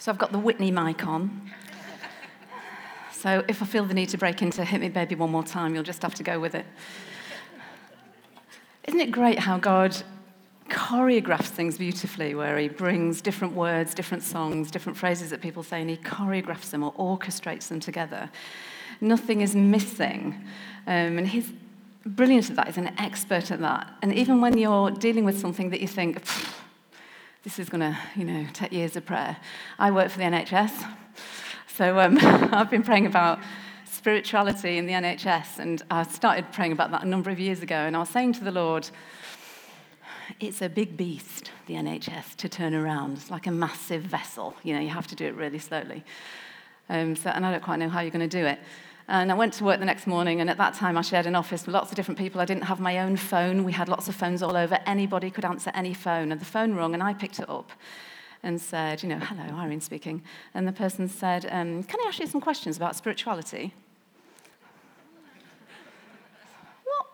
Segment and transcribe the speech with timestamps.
[0.00, 1.50] So I've got the Britney mic on.
[3.10, 5.74] So if I feel the need to break into Hit Me Baby one more time,
[5.74, 6.66] you'll just have to go with it.
[8.86, 9.96] Isn't it great how God
[10.70, 15.80] choreographs things beautifully, where He brings different words, different songs, different phrases that people say,
[15.80, 18.30] and He choreographs them or orchestrates them together?
[19.00, 20.46] Nothing is missing.
[20.86, 21.52] Um, and He's
[22.06, 23.92] brilliant at that, He's an expert at that.
[24.00, 26.22] And even when you're dealing with something that you think,
[27.44, 29.36] this is going to, you know, take years of prayer.
[29.78, 30.86] I work for the NHS.
[31.68, 33.38] So um, I've been praying about
[33.84, 37.76] spirituality in the NHS, and I started praying about that a number of years ago.
[37.76, 38.90] And I was saying to the Lord,
[40.40, 43.18] it's a big beast, the NHS, to turn around.
[43.18, 44.54] It's like a massive vessel.
[44.62, 46.04] You know, you have to do it really slowly.
[46.88, 48.58] Um, so, and I don't quite know how you're going to do it.
[49.10, 51.34] And I went to work the next morning, and at that time I shared an
[51.34, 52.42] office with lots of different people.
[52.42, 53.64] I didn't have my own phone.
[53.64, 54.78] We had lots of phones all over.
[54.84, 56.30] Anybody could answer any phone.
[56.30, 57.72] And the phone rung, and I picked it up
[58.42, 60.22] and said, you know, hello, Irene speaking.
[60.52, 63.74] And the person said, um, can I ask you some questions about spirituality?
[66.84, 67.06] what?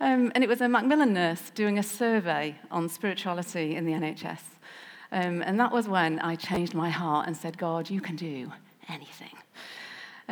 [0.00, 4.40] Um, and it was a Macmillan nurse doing a survey on spirituality in the NHS.
[5.12, 8.50] Um, and that was when I changed my heart and said, God, you can do
[8.88, 9.41] anything.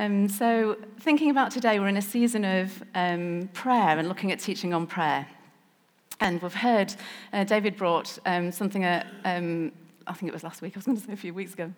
[0.00, 4.38] Um, so, thinking about today, we're in a season of um, prayer and looking at
[4.38, 5.26] teaching on prayer.
[6.20, 6.94] And we've heard
[7.34, 9.72] uh, David brought um, something uh, um,
[10.06, 11.70] I think it was last week, I was going to say a few weeks ago,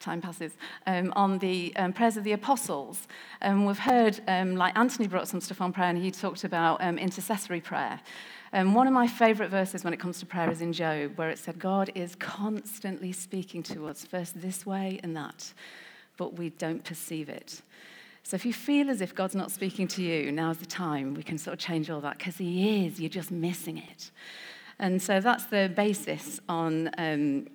[0.00, 0.52] time passes,
[0.86, 3.06] um, on the um, prayers of the apostles.
[3.42, 7.60] Um, we've heard, like Anthony brought some stuff on prayer, and he talked about intercessory
[7.60, 8.00] prayer.
[8.54, 11.28] Um, one of my favorite verses when it comes to prayer is in Job, where
[11.28, 15.52] it said, God is constantly speaking to us, first this way and that,
[16.18, 17.62] but we don't perceive it.
[18.22, 21.14] So if you feel as if God's not speaking to you, now's the time.
[21.14, 23.00] We can sort of change all that because He is.
[23.00, 24.10] You're just missing it.
[24.78, 27.46] And so that's the basis on um,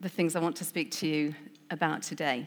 [0.00, 1.34] the things I want to speak to you
[1.70, 2.46] about today.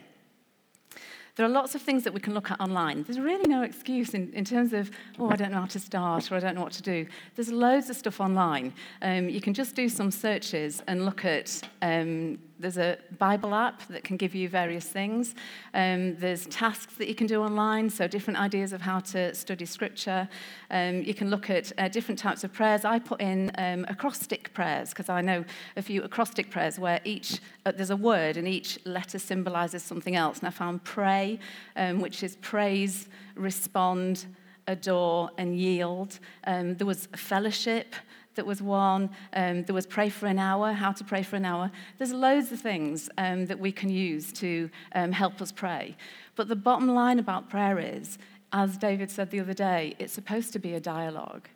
[1.36, 3.02] There are lots of things that we can look at online.
[3.02, 6.30] There's really no excuse in, in terms of, oh, I don't know how to start
[6.30, 7.06] or I don't know what to do.
[7.34, 8.72] There's loads of stuff online.
[9.02, 13.86] Um, you can just do some searches and look at um, there's a Bible app
[13.88, 15.34] that can give you various things.
[15.74, 19.66] Um, there's tasks that you can do online, so different ideas of how to study
[19.66, 20.26] scripture.
[20.70, 22.86] Um, you can look at uh, different types of prayers.
[22.86, 25.44] I put in um, acrostic prayers because I know
[25.76, 30.16] a few acrostic prayers where each uh, there's a word and each letter symbolizes something
[30.16, 30.38] else.
[30.38, 31.38] And I found pray,
[31.76, 34.24] um, which is praise, respond,
[34.68, 36.18] adore, and yield.
[36.46, 37.94] Um, there was fellowship
[38.34, 39.10] that was one.
[39.32, 41.70] Um, there was pray for an hour, how to pray for an hour.
[41.98, 45.96] There's loads of things um, that we can use to um, help us pray.
[46.36, 48.18] But the bottom line about prayer is,
[48.52, 51.48] as David said the other day, it's supposed to be a dialogue.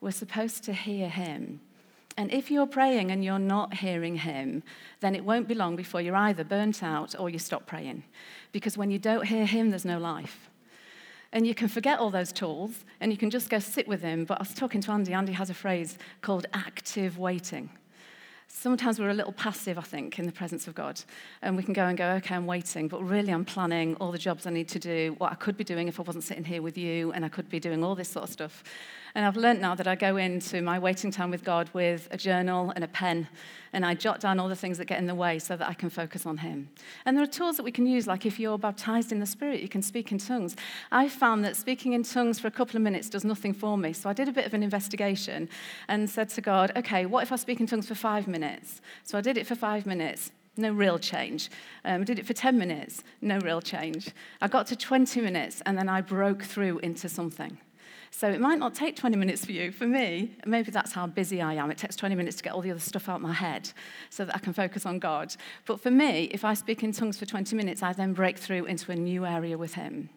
[0.00, 1.60] We're supposed to hear him.
[2.16, 4.64] And if you're praying and you're not hearing him,
[5.00, 8.02] then it won't be long before you're either burnt out or you stop praying.
[8.50, 10.50] Because when you don't hear him, there's no life.
[11.32, 14.24] And you can forget all those tools and you can just go sit with him.
[14.24, 15.12] But I was talking to Andy.
[15.12, 17.70] Andy has a phrase called active waiting.
[18.50, 21.00] Sometimes we're a little passive, I think, in the presence of God.
[21.42, 24.18] And we can go and go, okay, I'm waiting, but really I'm planning all the
[24.18, 26.62] jobs I need to do, what I could be doing if I wasn't sitting here
[26.62, 28.64] with you, and I could be doing all this sort of stuff.
[29.18, 32.16] And I've learned now that I go into my waiting time with God with a
[32.16, 33.26] journal and a pen,
[33.72, 35.74] and I jot down all the things that get in the way so that I
[35.74, 36.70] can focus on Him.
[37.04, 39.60] And there are tools that we can use, like if you're baptized in the Spirit,
[39.60, 40.54] you can speak in tongues.
[40.92, 43.92] I found that speaking in tongues for a couple of minutes does nothing for me.
[43.92, 45.48] So I did a bit of an investigation
[45.88, 48.80] and said to God, okay, what if I speak in tongues for five minutes?
[49.02, 51.50] So I did it for five minutes no real change.
[51.84, 54.10] Um, I did it for 10 minutes, no real change.
[54.40, 57.58] I got to 20 minutes and then I broke through into something.
[58.10, 59.70] So it might not take 20 minutes for you.
[59.70, 61.70] For me, maybe that's how busy I am.
[61.70, 63.70] It takes 20 minutes to get all the other stuff out my head
[64.10, 65.34] so that I can focus on God.
[65.66, 68.64] But for me, if I speak in tongues for 20 minutes, I then break through
[68.66, 70.10] into a new area with Him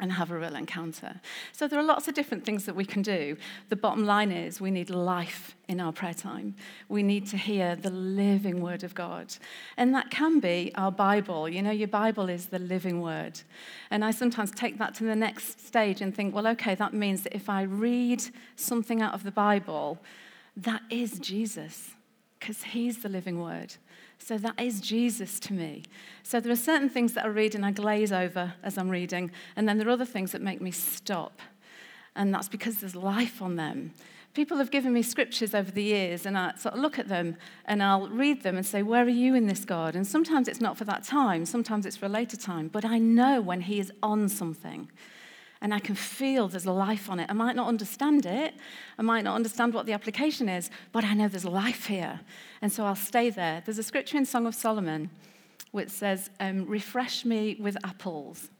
[0.00, 1.20] and have a real encounter.
[1.52, 3.36] So there are lots of different things that we can do.
[3.68, 6.56] The bottom line is we need life in our prayer time.
[6.88, 9.34] We need to hear the living word of God.
[9.76, 11.48] And that can be our Bible.
[11.48, 13.40] You know, your Bible is the living word.
[13.90, 17.22] And I sometimes take that to the next stage and think, well, okay, that means
[17.22, 18.24] that if I read
[18.56, 19.98] something out of the Bible,
[20.56, 21.90] that is Jesus,
[22.38, 23.74] because he's the living word.
[24.22, 25.82] So that is Jesus to me.
[26.22, 29.32] So there are certain things that I read and I glaze over as I'm reading,
[29.56, 31.40] and then there are other things that make me stop.
[32.14, 33.92] And that's because there's life on them.
[34.34, 37.36] People have given me scriptures over the years, and I sort of look at them
[37.64, 39.96] and I'll read them and say, Where are you in this, God?
[39.96, 42.98] And sometimes it's not for that time, sometimes it's for a later time, but I
[42.98, 44.88] know when He is on something
[45.62, 47.28] and I can feel there's life on it.
[47.28, 48.54] I might not understand it,
[48.98, 52.20] I might not understand what the application is, but I know there's life here.
[52.62, 53.62] And so I'll stay there.
[53.64, 55.10] There's a scripture in Song of Solomon
[55.72, 58.50] which says, um, Refresh me with apples.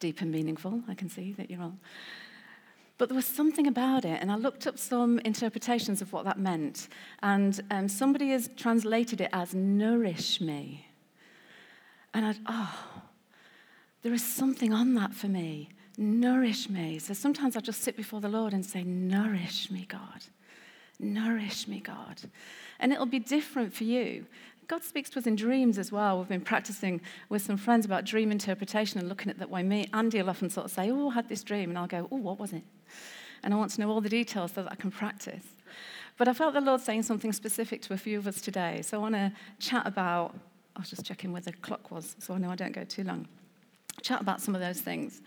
[0.00, 1.76] Deep and meaningful, I can see that you're all.
[2.98, 6.38] But there was something about it, and I looked up some interpretations of what that
[6.38, 6.88] meant.
[7.22, 10.86] And um, somebody has translated it as nourish me.
[12.12, 12.78] And I'd, oh,
[14.02, 15.68] there is something on that for me.
[15.98, 16.98] Nourish me.
[16.98, 20.24] So sometimes I just sit before the Lord and say, Nourish me, God.
[20.98, 22.22] Nourish me, God.
[22.78, 24.26] And it'll be different for you.
[24.66, 26.18] God speaks to us in dreams as well.
[26.18, 29.62] We've been practicing with some friends about dream interpretation and looking at that way.
[29.62, 31.70] Me, Andy will often sort of say, Oh, I had this dream.
[31.70, 32.62] And I'll go, Oh, what was it?
[33.42, 35.44] And I want to know all the details so that I can practice.
[36.16, 38.82] But I felt the Lord saying something specific to a few of us today.
[38.82, 40.36] So I want to chat about,
[40.76, 43.04] I was just checking where the clock was so I know I don't go too
[43.04, 43.26] long.
[44.02, 45.22] Chat about some of those things.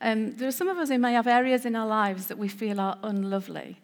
[0.00, 2.48] Um, there are some of us who may have areas in our lives that we
[2.48, 3.78] feel are unlovely.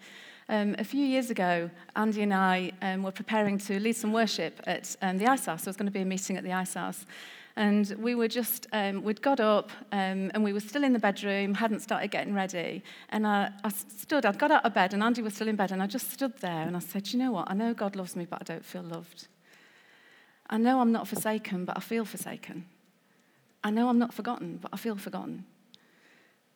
[0.48, 4.60] Um, a few years ago, Andy and I um, were preparing to lead some worship
[4.66, 5.64] at um, the Ice House.
[5.64, 7.06] There was going to be a meeting at the Ice House.
[7.56, 10.98] And we were just, um, we'd got up um, and we were still in the
[10.98, 12.82] bedroom, hadn't started getting ready.
[13.10, 15.70] And I, I stood, I'd got out of bed and Andy was still in bed.
[15.70, 17.50] And I just stood there and I said, You know what?
[17.50, 19.28] I know God loves me, but I don't feel loved.
[20.48, 22.66] I know I'm not forsaken, but I feel forsaken.
[23.64, 25.44] I know I'm not forgotten, but I feel forgotten.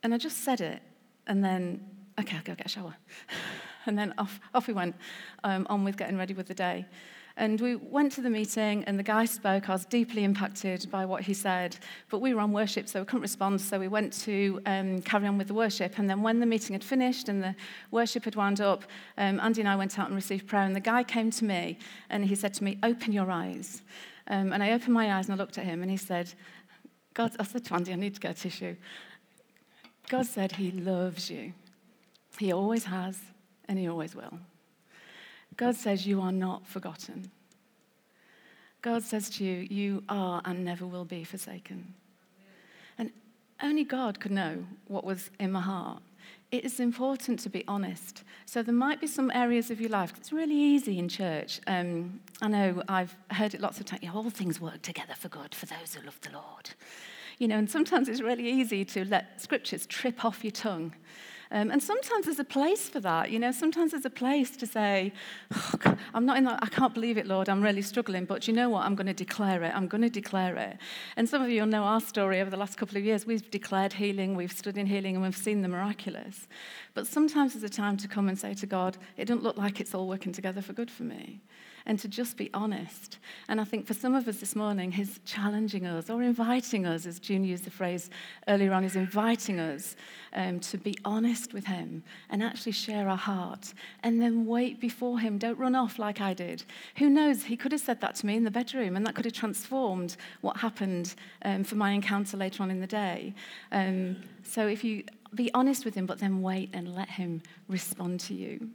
[0.03, 0.83] And I just said it.
[1.27, 1.85] And then,
[2.21, 2.97] okay, I'll go get a shower.
[3.89, 4.97] And then off, off we went
[5.45, 6.87] um, on with getting ready with the day.
[7.39, 9.69] And we went to the meeting, and the guy spoke.
[9.69, 11.77] I was deeply impacted by what he said,
[12.09, 13.61] but we were on worship, so we couldn't respond.
[13.61, 15.99] So we went to um, carry on with the worship.
[15.99, 17.55] And then, when the meeting had finished and the
[17.91, 18.85] worship had wound up,
[19.19, 20.63] um, Andy and I went out and received prayer.
[20.63, 23.83] And the guy came to me, and he said to me, "Open your eyes."
[24.29, 26.33] Um, and I opened my eyes and I looked at him, and he said,
[27.17, 28.77] "God," I said to Andy, "I need to get a tissue."
[30.09, 31.53] God said He loves you.
[32.39, 33.19] He always has
[33.67, 34.39] and He always will.
[35.57, 37.31] God says, You are not forgotten.
[38.83, 41.95] God says to you, You are and never will be forsaken.
[42.99, 43.11] And
[43.63, 46.03] only God could know what was in my heart.
[46.53, 48.23] It is important to be honest.
[48.45, 50.13] So there might be some areas of your life.
[50.17, 51.61] It's really easy in church.
[51.67, 54.03] Um, I know I've heard it lots of times.
[54.15, 56.71] all things work together for good for those who love the Lord.
[57.39, 60.95] You know, and sometimes it's really easy to let scriptures trip off your tongue.
[61.57, 63.31] Um, and sometimes there's a place for that.
[63.31, 65.15] You know, sometimes there's a place to say,
[65.55, 68.53] oh, I'm not in that, I can't believe it, Lord, I'm really struggling, but you
[68.53, 68.85] know what?
[68.85, 69.73] I'm going to declare it.
[69.75, 70.77] I'm going to declare it.
[71.17, 73.25] And some of you will know our story over the last couple of years.
[73.25, 76.47] We've declared healing, we've stood in healing, and we've seen the miraculous.
[76.93, 79.81] But sometimes there's a time to come and say to God, it doesn't look like
[79.81, 81.41] it's all working together for good for me
[81.87, 83.19] and to just be honest.
[83.49, 87.07] And I think for some of us this morning, He's challenging us or inviting us,
[87.07, 88.11] as June used the phrase
[88.49, 89.97] earlier on, He's inviting us
[90.33, 93.73] um, to be honest with Him and actually share our heart
[94.03, 95.39] and then wait before Him.
[95.39, 96.65] Don't run off like I did.
[96.97, 97.45] Who knows?
[97.45, 100.17] He could have said that to me in the bedroom, and that could have transformed
[100.41, 103.35] what happened um, for my encounter later on in the day.
[103.73, 105.05] Um, so if you
[105.35, 108.71] be honest with Him, but then wait and let Him respond to you.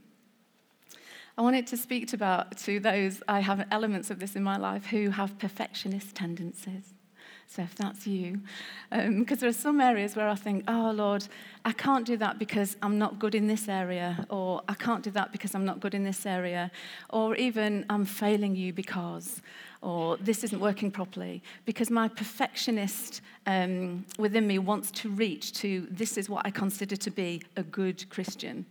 [1.42, 4.58] I wanted to speak to, about, to those, I have elements of this in my
[4.58, 6.94] life, who have perfectionist tendencies.
[7.48, 8.42] So if that's you,
[8.92, 11.28] because um, there are some areas where I think, oh Lord,
[11.66, 15.10] I can't do that because I'm not good in this area, or I can't do
[15.12, 16.70] that because I'm not good in this area,
[17.10, 19.42] or even I'm failing you because,
[19.82, 25.88] or this isn't working properly, because my perfectionist um, within me wants to reach to
[25.90, 28.68] this is what I consider to be a good Christian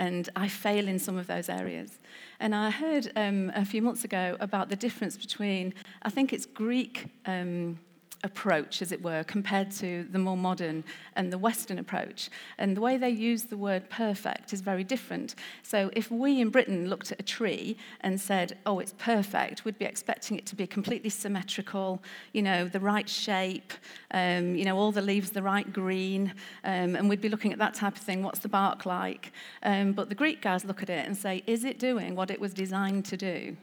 [0.00, 1.98] and I fail in some of those areas.
[2.40, 6.46] And I heard um, a few months ago about the difference between, I think it's
[6.46, 7.04] Greek.
[7.26, 7.78] Um,
[8.22, 10.84] approach, as it were, compared to the more modern
[11.16, 12.30] and the Western approach.
[12.58, 15.34] And the way they use the word perfect is very different.
[15.62, 19.78] So if we in Britain looked at a tree and said, oh, it's perfect, we'd
[19.78, 23.72] be expecting it to be completely symmetrical, you know, the right shape,
[24.10, 26.32] um, you know, all the leaves the right green,
[26.64, 28.22] um, and we'd be looking at that type of thing.
[28.22, 29.32] What's the bark like?
[29.62, 32.40] Um, but the Greek guys look at it and say, is it doing what it
[32.40, 33.56] was designed to do?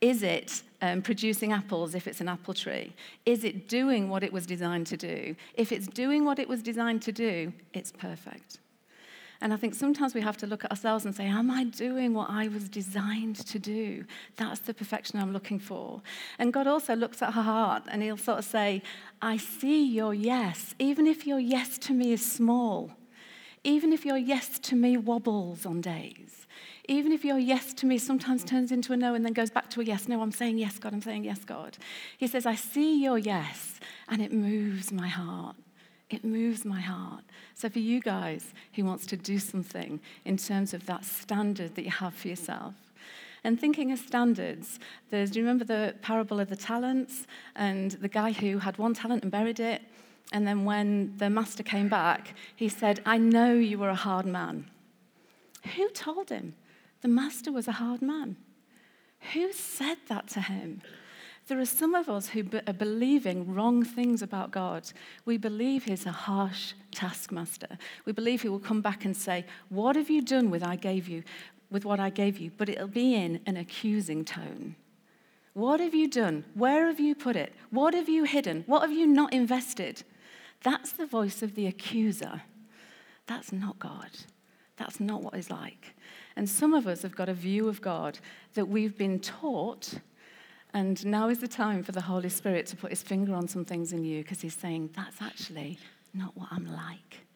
[0.00, 2.92] Is it um, producing apples if it's an apple tree?
[3.26, 5.34] Is it doing what it was designed to do?
[5.54, 8.58] If it's doing what it was designed to do, it's perfect.
[9.40, 12.12] And I think sometimes we have to look at ourselves and say, Am I doing
[12.12, 14.04] what I was designed to do?
[14.36, 16.02] That's the perfection I'm looking for.
[16.40, 18.82] And God also looks at her heart and He'll sort of say,
[19.22, 22.90] I see your yes, even if your yes to me is small,
[23.62, 26.47] even if your yes to me wobbles on days,
[26.88, 29.68] even if your yes to me sometimes turns into a no and then goes back
[29.70, 31.76] to a yes, no, I'm saying yes, God, I'm saying yes, God.
[32.16, 33.78] He says, I see your yes,
[34.08, 35.56] and it moves my heart.
[36.08, 37.22] It moves my heart.
[37.54, 41.84] So, for you guys, he wants to do something in terms of that standard that
[41.84, 42.74] you have for yourself.
[43.44, 44.80] And thinking of standards,
[45.10, 48.94] there's, do you remember the parable of the talents and the guy who had one
[48.94, 49.82] talent and buried it?
[50.32, 54.26] And then when the master came back, he said, I know you were a hard
[54.26, 54.70] man.
[55.76, 56.54] Who told him
[57.00, 58.36] the master was a hard man?
[59.32, 60.82] Who said that to him?
[61.48, 64.90] There are some of us who are believing wrong things about God.
[65.24, 67.78] We believe he's a harsh taskmaster.
[68.04, 71.08] We believe he will come back and say, What have you done with I gave
[71.08, 71.22] you,
[71.70, 72.50] with what I gave you?
[72.58, 74.76] But it'll be in an accusing tone.
[75.54, 76.44] What have you done?
[76.52, 77.54] Where have you put it?
[77.70, 78.64] What have you hidden?
[78.66, 80.02] What have you not invested?
[80.62, 82.42] That's the voice of the accuser.
[83.26, 84.10] That's not God.
[84.76, 85.94] That's not what he's like.
[86.38, 88.20] And some of us have got a view of God
[88.54, 89.94] that we've been taught
[90.72, 93.64] and now is the time for the Holy Spirit to put his finger on some
[93.64, 95.80] things in you because he's saying, that's actually
[96.14, 97.26] not what I'm like.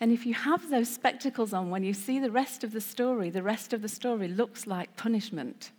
[0.00, 3.30] And if you have those spectacles on when you see the rest of the story,
[3.30, 5.70] the rest of the story looks like punishment.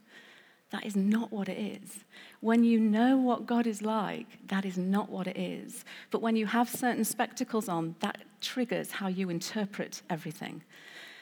[0.69, 2.05] That is not what it is.
[2.39, 5.83] When you know what God is like, that is not what it is.
[6.09, 10.63] But when you have certain spectacles on, that triggers how you interpret everything.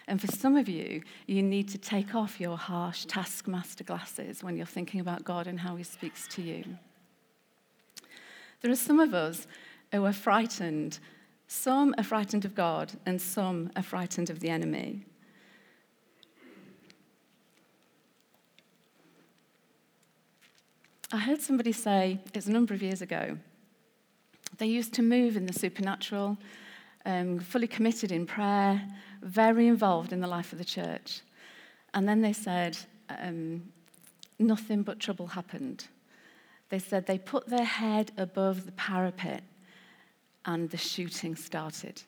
[0.09, 4.57] And for some of you, you need to take off your harsh taskmaster glasses when
[4.57, 6.65] you're thinking about God and how He speaks to you.
[8.61, 9.45] There are some of us
[9.91, 10.97] who are frightened.
[11.47, 15.05] Some are frightened of God, and some are frightened of the enemy.
[21.11, 23.37] I heard somebody say, it's a number of years ago,
[24.57, 26.37] they used to move in the supernatural,
[27.09, 28.81] um, fully committed in prayer,
[29.23, 31.21] very involved in the life of the church.
[31.93, 32.77] And then they said,
[33.09, 33.63] um,
[34.37, 35.87] nothing but trouble happened.
[36.69, 39.43] They said they put their head above the parapet
[40.45, 42.03] and the shooting started.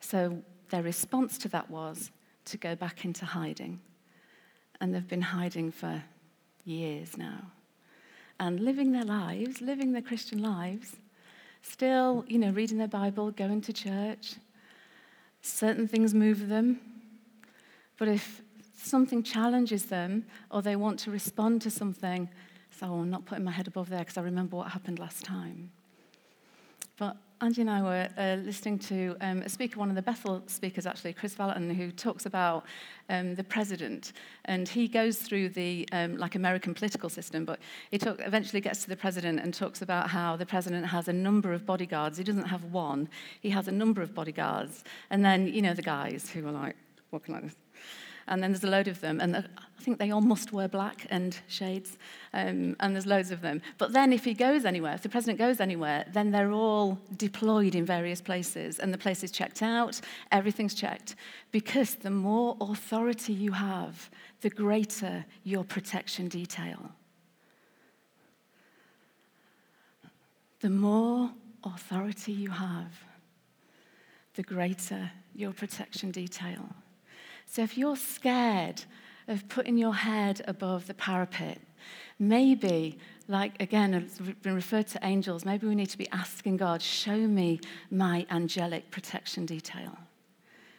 [0.00, 2.10] So their response to that was
[2.44, 3.80] to go back into hiding.
[4.80, 6.02] And they've been hiding for
[6.66, 7.52] years now.
[8.38, 10.96] And living their lives, living their Christian lives,
[11.64, 14.36] still, you know, reading their Bible, going to church,
[15.44, 16.80] Certain things move them.
[17.98, 18.40] But if
[18.78, 22.30] something challenges them or they want to respond to something,
[22.70, 25.22] so oh, I'm not putting my head above there because I remember what happened last
[25.22, 25.70] time.
[26.96, 30.42] But Angie and I were uh, listening to um, a speaker, one of the Bethel
[30.46, 32.64] speakers actually, Kris Vallotton, who talks about
[33.08, 34.12] um, the president.
[34.44, 37.58] And he goes through the um, like American political system, but
[37.90, 41.12] he talk, eventually gets to the president and talks about how the president has a
[41.12, 42.18] number of bodyguards.
[42.18, 43.08] He doesn't have one,
[43.40, 44.84] he has a number of bodyguards.
[45.10, 46.76] And then, you know, the guys who are like
[47.10, 47.56] walking like this
[48.26, 51.06] and then there's a load of them, and I think they all must wear black
[51.10, 51.98] and shades,
[52.32, 53.60] um, and there's loads of them.
[53.78, 57.74] But then if he goes anywhere, if the president goes anywhere, then they're all deployed
[57.74, 60.00] in various places, and the place is checked out,
[60.32, 61.16] everything's checked,
[61.52, 66.90] because the more authority you have, the greater your protection detail.
[70.60, 71.30] The more
[71.62, 73.04] authority you have,
[74.34, 76.74] the greater your protection detail.
[77.54, 78.82] So if you're scared
[79.28, 81.60] of putting your head above the parapet,
[82.18, 86.82] maybe, like again, it's been referred to angels, maybe we need to be asking God,
[86.82, 87.60] show me
[87.92, 89.96] my angelic protection detail.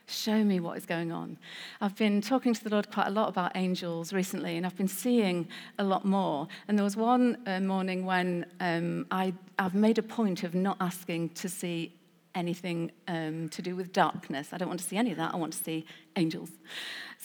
[0.08, 1.38] Show me what is going on.
[1.80, 4.90] I've been talking to the Lord quite a lot about angels recently, and I've been
[4.90, 5.48] seeing
[5.80, 6.46] a lot more.
[6.68, 10.76] And there was one uh, morning when um, I, I've made a point of not
[10.82, 11.94] asking to see
[12.36, 14.50] anything um, to do with darkness.
[14.52, 15.34] I don't want to see any of that.
[15.34, 16.52] I want to see angels.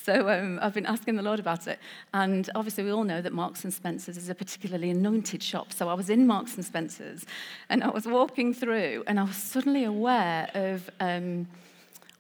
[0.02, 1.78] So um, I've been asking the Lord about it.
[2.14, 5.74] And obviously, we all know that Marks and Spencer's is a particularly anointed shop.
[5.74, 7.26] So I was in Marks and Spencer's
[7.68, 10.88] and I was walking through and I was suddenly aware of.
[11.00, 11.48] Um,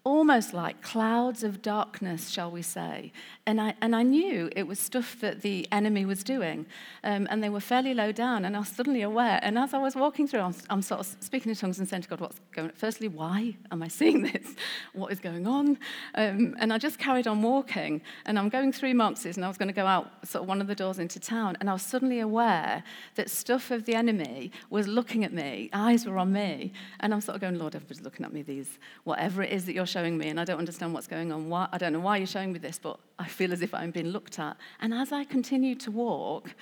[0.02, 3.12] almost like clouds of darkness, shall we say.
[3.44, 6.64] And I, and I knew it was stuff that the enemy was doing.
[7.04, 9.38] Um, and they were fairly low down, and I was suddenly aware.
[9.42, 12.02] And as I was walking through, I'm, I'm sort of speaking in tongues and saying
[12.02, 12.74] to God, what's going on?
[12.74, 14.54] Firstly, why am I seeing this?
[14.92, 15.78] What is going on?
[16.14, 18.02] Um, and I just carried on walking.
[18.26, 20.60] And I'm going through Marx's, and I was going to go out sort of one
[20.60, 21.56] of the doors into town.
[21.60, 22.82] And I was suddenly aware
[23.14, 26.72] that stuff of the enemy was looking at me, eyes were on me.
[27.00, 29.74] And I'm sort of going, Lord, everybody's looking at me, these, whatever it is that
[29.74, 31.48] you're showing me, and I don't understand what's going on.
[31.48, 33.90] Why, I don't know why you're showing me this, but I feel as if I'm
[33.90, 34.56] being looked at.
[34.80, 36.54] And as I continued to walk,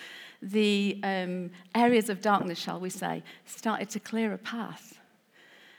[0.42, 4.98] the um, areas of darkness, shall we say, started to clear a path.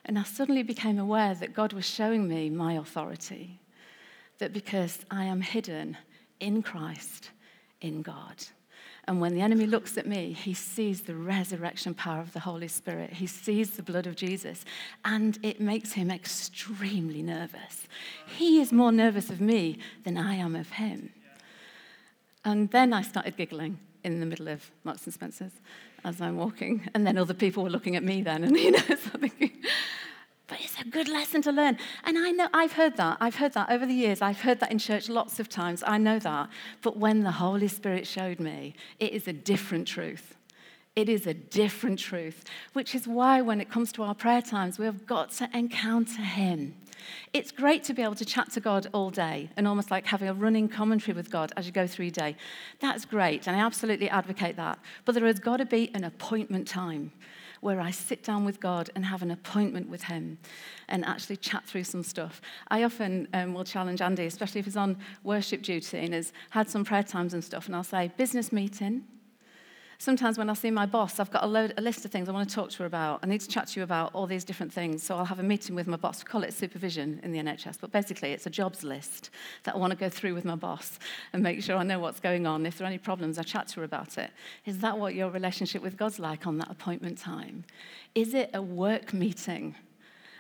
[0.05, 3.59] And I suddenly became aware that God was showing me my authority,
[4.37, 5.97] that because I am hidden
[6.39, 7.31] in Christ,
[7.81, 8.35] in God.
[9.09, 12.67] And when the enemy looks at me, he sees the resurrection power of the Holy
[12.67, 13.13] Spirit.
[13.13, 14.63] He sees the blood of Jesus,
[15.03, 17.87] and it makes him extremely nervous.
[18.27, 21.11] He is more nervous of me than I am of him.
[22.45, 25.53] And then I started giggling in the middle of Marks and Spencer's
[26.05, 26.87] as I'm walking.
[26.93, 29.58] And then other people were looking at me then, and you know, so thinking,
[30.81, 31.77] a good lesson to learn.
[32.03, 33.17] And I know I've heard that.
[33.19, 34.21] I've heard that over the years.
[34.21, 35.83] I've heard that in church lots of times.
[35.85, 36.49] I know that.
[36.81, 40.35] But when the Holy Spirit showed me, it is a different truth.
[40.95, 42.43] It is a different truth,
[42.73, 46.21] which is why when it comes to our prayer times, we have got to encounter
[46.21, 46.75] Him.
[47.31, 50.27] It's great to be able to chat to God all day and almost like having
[50.27, 52.35] a running commentary with God as you go through your day.
[52.81, 54.79] That's great, and I absolutely advocate that.
[55.05, 57.11] But there has got to be an appointment time
[57.61, 60.37] where I sit down with God and have an appointment with Him
[60.87, 62.41] and actually chat through some stuff.
[62.69, 66.69] I often um, will challenge Andy, especially if he's on worship duty and has had
[66.69, 69.03] some prayer times and stuff, and I'll say, business meeting
[69.99, 72.31] sometimes when I see my boss, I've got a, load, a list of things I
[72.31, 73.19] want to talk to her about.
[73.21, 75.03] I need to chat to you about all these different things.
[75.03, 76.23] So I'll have a meeting with my boss.
[76.23, 79.29] We call it supervision in the NHS, but basically it's a jobs list
[79.63, 80.97] that I want to go through with my boss
[81.33, 82.65] and make sure I know what's going on.
[82.65, 84.31] If there are any problems, I chat to her about it.
[84.65, 87.65] Is that what your relationship with God's like on that appointment time?
[88.15, 89.75] Is it a work meeting?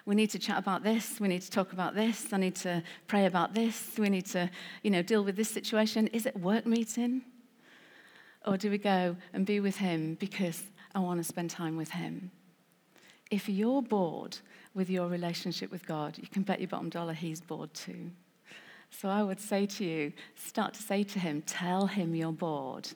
[0.05, 2.81] we need to chat about this, we need to talk about this, I need to
[3.05, 4.49] pray about this, we need to,
[4.81, 6.07] you know, deal with this situation.
[6.07, 7.21] Is it work meeting?
[8.45, 10.63] Or do we go and be with Him because
[10.95, 12.31] I want to spend time with Him?
[13.29, 14.37] If you're bored
[14.73, 18.11] with your relationship with God, you can bet your bottom dollar He's bored too.
[18.89, 22.89] So I would say to you, start to say to Him, tell Him you're bored.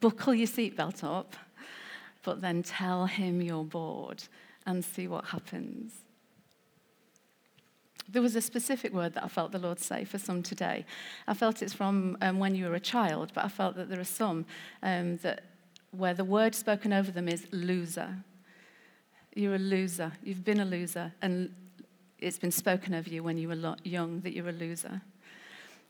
[0.00, 1.34] Buckle your seatbelt up,
[2.22, 4.22] but then tell Him you're bored
[4.66, 6.03] and see what happens.
[8.08, 10.84] There was a specific word that I felt the Lord say for some today.
[11.26, 14.00] I felt it's from um, when you were a child, but I felt that there
[14.00, 14.44] are some
[14.82, 15.44] um, that
[15.90, 18.16] where the word spoken over them is loser.
[19.34, 20.12] You're a loser.
[20.22, 21.54] You've been a loser, and
[22.18, 25.00] it's been spoken over you when you were young that you're a loser.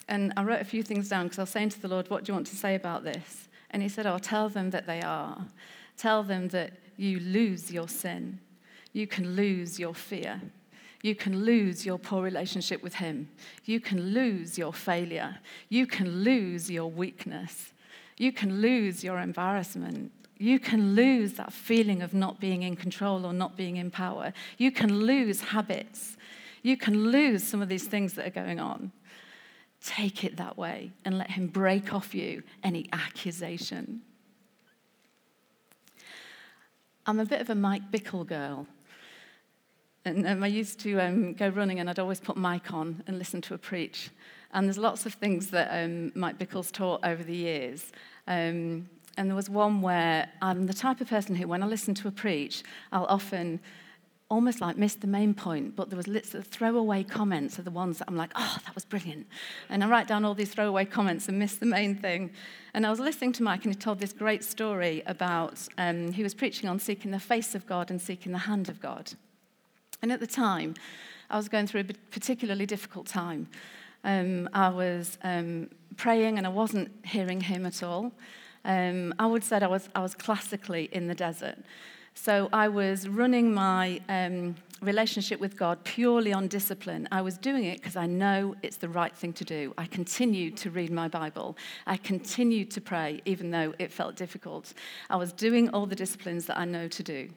[0.08, 2.24] And I wrote a few things down because I was saying to the Lord, What
[2.24, 3.48] do you want to say about this?
[3.70, 5.46] And He said, Oh, tell them that they are.
[5.96, 8.40] Tell them that you lose your sin.
[8.92, 10.40] You can lose your fear.
[11.04, 13.28] You can lose your poor relationship with Him.
[13.66, 15.36] You can lose your failure.
[15.68, 17.74] You can lose your weakness.
[18.16, 20.12] You can lose your embarrassment.
[20.38, 24.32] You can lose that feeling of not being in control or not being in power.
[24.56, 26.16] You can lose habits.
[26.62, 28.90] You can lose some of these things that are going on.
[29.84, 34.00] Take it that way and let Him break off you any accusation.
[37.04, 38.66] I'm a bit of a Mike Bickle girl.
[40.04, 43.18] And um, I used to um, go running and I'd always put Mike on and
[43.18, 44.10] listen to a preach.
[44.52, 47.90] And there's lots of things that um, Mike Bickle's taught over the years.
[48.26, 51.94] Um, and there was one where I'm the type of person who, when I listen
[51.94, 52.62] to a preach,
[52.92, 53.60] I'll often
[54.30, 57.70] almost like miss the main point, but there was lots of throwaway comments are the
[57.70, 59.26] ones that I'm like, oh, that was brilliant.
[59.68, 62.30] And I write down all these throwaway comments and miss the main thing.
[62.72, 66.22] And I was listening to Mike, and he told this great story about um, he
[66.22, 69.12] was preaching on seeking the face of God and seeking the hand of God.
[70.04, 70.74] And at the time,
[71.30, 73.48] I was going through a particularly difficult time.
[74.04, 78.12] Um, I was um, praying and I wasn't hearing him at all.
[78.66, 81.56] Um, I would say I was, I was classically in the desert.
[82.14, 87.08] So I was running my um, relationship with God purely on discipline.
[87.10, 89.74] I was doing it because I know it's the right thing to do.
[89.76, 91.56] I continued to read my Bible.
[91.86, 94.74] I continued to pray, even though it felt difficult.
[95.10, 97.28] I was doing all the disciplines that I know to do.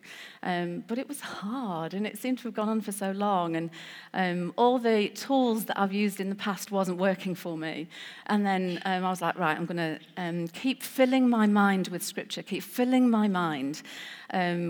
[0.44, 3.56] Um, but it was hard, and it seemed to have gone on for so long.
[3.56, 3.70] And
[4.14, 7.88] um, all the tools that I've used in the past wasn't working for me.
[8.28, 11.88] And then um, I was like, right, I'm going to um, keep filling my mind
[11.90, 13.82] with Scripture, keep filling my mind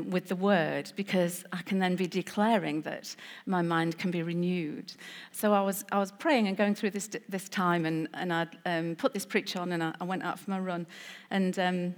[0.06, 4.94] with the Word, because I can then be declaring that my mind can be renewed.
[5.32, 8.58] So I was, I was praying and going through this, this time, and, and I'd
[8.66, 10.88] um, put this preach on, and I, I, went out for my run.
[11.32, 11.96] And um,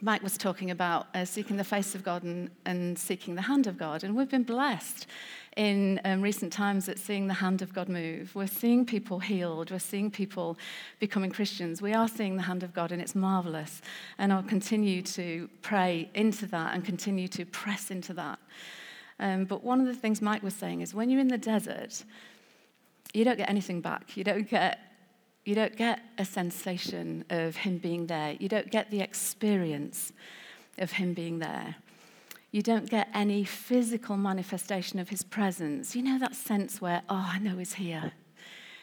[0.00, 3.66] Mike was talking about uh, seeking the face of God and, and seeking the hand
[3.66, 4.02] of God.
[4.04, 5.06] And we've been blessed
[5.56, 8.34] in um, recent times at seeing the hand of God move.
[8.34, 9.70] We're seeing people healed.
[9.70, 10.56] We're seeing people
[10.98, 11.82] becoming Christians.
[11.82, 13.82] We are seeing the hand of God, and it's marvelous.
[14.18, 18.38] And I'll continue to pray into that and continue to press into that.
[19.20, 22.02] Um, but one of the things Mike was saying is when you're in the desert,
[23.12, 24.16] you don't get anything back.
[24.16, 24.78] You don't get
[25.44, 28.36] you don't get a sensation of him being there.
[28.38, 30.12] You don't get the experience
[30.78, 31.76] of him being there.
[32.52, 35.96] You don't get any physical manifestation of his presence.
[35.96, 38.12] You know that sense where, oh, I know he's here.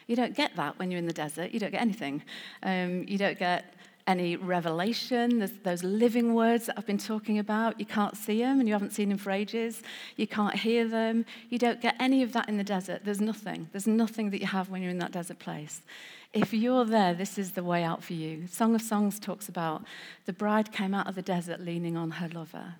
[0.06, 1.52] You don't get that when you're in the desert.
[1.52, 2.22] You don't get anything.
[2.64, 3.74] Um, you don't get
[4.10, 5.38] any revelation.
[5.38, 7.78] There's those living words that I've been talking about.
[7.78, 9.82] You can't see them and you haven't seen them for ages.
[10.16, 11.24] You can't hear them.
[11.48, 13.02] You don't get any of that in the desert.
[13.04, 13.68] There's nothing.
[13.70, 15.82] There's nothing that you have when you're in that desert place.
[16.32, 18.48] If you're there, this is the way out for you.
[18.48, 19.84] Song of Songs talks about
[20.26, 22.74] the bride came out of the desert leaning on her lover.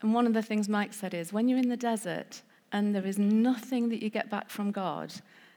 [0.00, 2.40] And one of the things Mike said is when you're in the desert
[2.72, 5.12] and there is nothing that you get back from God,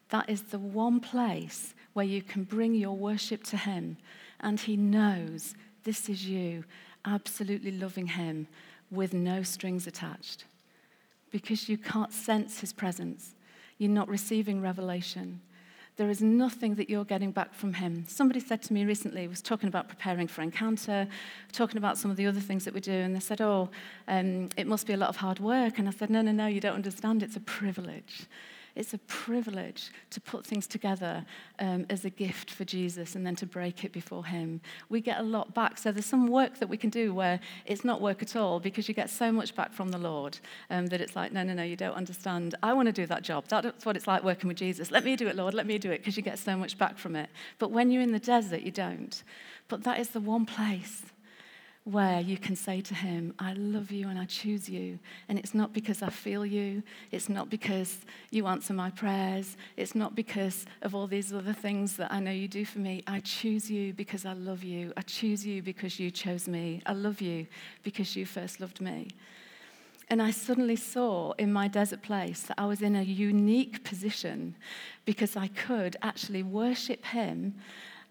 [0.10, 3.98] that is the one place where you can bring your worship to Him.
[4.40, 6.64] And He knows this is you
[7.06, 8.46] absolutely loving Him
[8.92, 10.46] with no strings attached
[11.32, 13.34] because you can't sense His presence.
[13.80, 15.42] You're not receiving revelation.
[15.96, 18.06] There is nothing that you're getting back from him.
[18.08, 21.08] Somebody said to me recently, was talking about preparing for encounter,
[21.52, 23.70] talking about some of the other things that we do, and they said, Oh,
[24.08, 25.80] um, it must be a lot of hard work.
[25.80, 27.24] And I said, No, no, no, you don't understand.
[27.24, 28.28] It's a privilege.
[28.78, 31.26] It's a privilege to put things together
[31.58, 34.62] um, as a gift for Jesus and then to break it before Him.
[34.90, 35.80] We get a lot back.
[35.80, 38.88] So there's some work that we can do where it's not work at all because
[38.88, 40.38] you get so much back from the Lord
[40.70, 42.54] um, that it's like, no, no, no, you don't understand.
[42.62, 43.46] I want to do that job.
[43.48, 44.92] That's what it's like working with Jesus.
[44.92, 45.56] Let me do it, Lord.
[45.56, 47.32] Let me do it because you get so much back from it.
[47.58, 49.24] But when you're in the desert, you don't.
[49.70, 51.02] But that is the one place
[51.88, 55.00] where you can say to him, I love you and I choose you.
[55.30, 56.84] And it's not because I feel you.
[57.12, 59.56] It's not because you answer my prayers.
[59.78, 63.04] It's not because of all these other things that I know you do for me.
[63.08, 64.92] I choose you because I love you.
[64.98, 66.82] I choose you because you chose me.
[66.86, 67.48] I love you
[67.84, 69.08] because you first loved me.
[70.10, 74.56] And I suddenly saw in my desert place that I was in a unique position
[75.06, 77.56] because I could actually worship him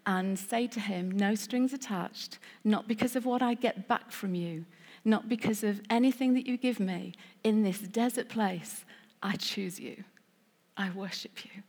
[0.07, 4.33] and say to him, No strings attached, not because of what I get back from
[4.33, 4.65] you,
[5.03, 7.13] not because of anything that you give me.
[7.43, 8.85] In this desert place,
[9.21, 10.05] I choose you.
[10.77, 11.61] I worship you.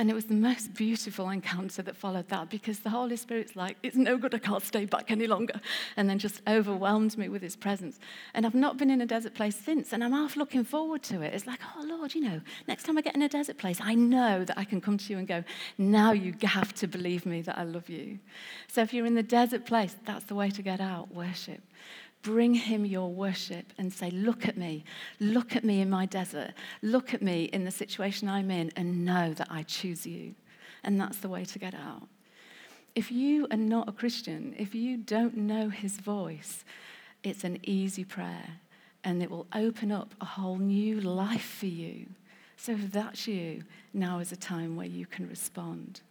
[0.00, 3.76] And it was the most beautiful encounter that followed that because the Holy Spirit's like,
[3.82, 5.60] it's no good, I can't stay back any longer.
[5.94, 8.00] And then just overwhelmed me with his presence.
[8.32, 11.20] And I've not been in a desert place since, and I'm half looking forward to
[11.20, 11.34] it.
[11.34, 13.94] It's like, oh Lord, you know, next time I get in a desert place, I
[13.94, 15.44] know that I can come to you and go,
[15.76, 18.20] now you have to believe me that I love you.
[18.68, 21.60] So if you're in the desert place, that's the way to get out worship.
[22.22, 24.84] Bring him your worship and say, Look at me.
[25.20, 26.52] Look at me in my desert.
[26.82, 30.34] Look at me in the situation I'm in and know that I choose you.
[30.84, 32.08] And that's the way to get out.
[32.94, 36.64] If you are not a Christian, if you don't know his voice,
[37.22, 38.60] it's an easy prayer
[39.04, 42.06] and it will open up a whole new life for you.
[42.56, 46.02] So if that's you, now is a time where you can respond.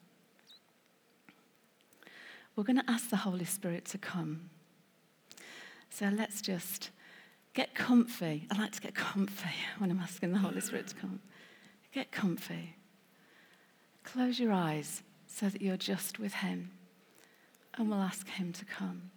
[2.55, 4.49] We're going to ask the Holy Spirit to come.
[5.89, 6.91] So let's just
[7.53, 8.47] get comfy.
[8.51, 11.19] I like to get comfy when I'm asking the Holy Spirit to come.
[11.93, 12.75] Get comfy.
[14.03, 16.71] Close your eyes so that you're just with Him,
[17.75, 19.11] and we'll ask Him to come.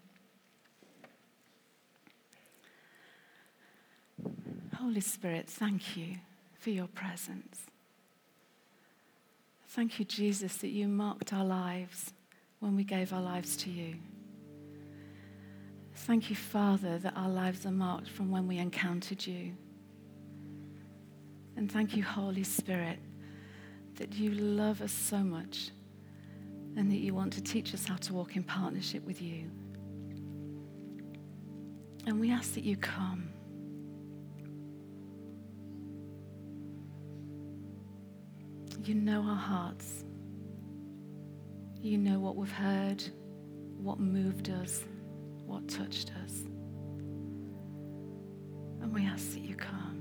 [4.76, 6.16] Holy Spirit, thank you
[6.58, 7.60] for your presence.
[9.68, 12.12] Thank you, Jesus, that you marked our lives
[12.60, 13.94] when we gave our lives to you.
[16.02, 19.52] Thank you, Father, that our lives are marked from when we encountered you.
[21.56, 22.98] And thank you, Holy Spirit,
[23.98, 25.70] that you love us so much
[26.76, 29.48] and that you want to teach us how to walk in partnership with you.
[32.04, 33.28] And we ask that you come.
[38.84, 40.02] You know our hearts.
[41.80, 43.04] You know what we've heard,
[43.76, 44.84] what moved us
[45.52, 46.44] what touched us.
[48.80, 49.98] And we ask that you come.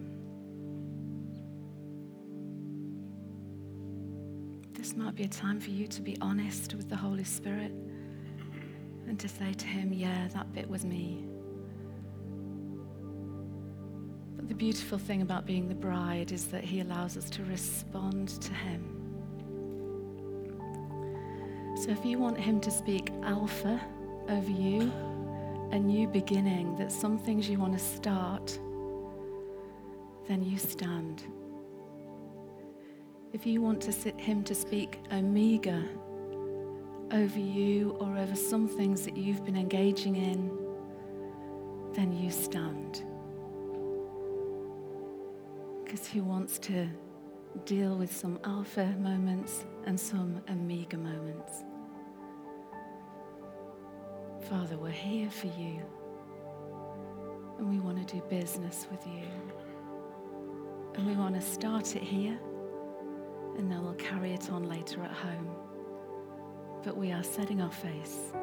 [4.73, 7.73] This might be a time for you to be honest with the Holy Spirit
[9.07, 11.25] and to say to Him, Yeah, that bit was me.
[14.37, 18.29] But the beautiful thing about being the bride is that He allows us to respond
[18.41, 18.97] to Him.
[21.75, 23.81] So if you want Him to speak Alpha
[24.29, 24.93] over you,
[25.71, 28.59] a new beginning, that some things you want to start,
[30.27, 31.23] then you stand.
[33.33, 35.83] If you want to sit him to speak Omega
[37.11, 40.51] over you or over some things that you've been engaging in,
[41.93, 43.03] then you stand.
[45.83, 46.87] Because he wants to
[47.65, 51.63] deal with some alpha moments and some omega moments.
[54.51, 55.81] Father, we're here for you.
[57.57, 59.23] And we want to do business with you.
[60.93, 62.37] And we want to start it here,
[63.57, 65.55] and then we'll carry it on later at home.
[66.83, 68.33] but we are setting our face